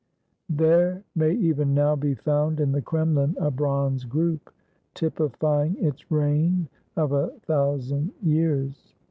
There 0.49 1.03
may 1.13 1.31
even 1.33 1.75
now 1.75 1.95
be 1.95 2.15
found 2.15 2.59
in 2.59 2.71
the 2.71 2.81
Kremlin 2.81 3.35
a 3.39 3.51
bronze 3.51 4.03
group, 4.03 4.51
typifying 4.95 5.75
its 5.79 6.09
reign 6.09 6.67
of 6.95 7.11
a 7.11 7.27
thousand 7.45 8.11
years. 8.19 8.95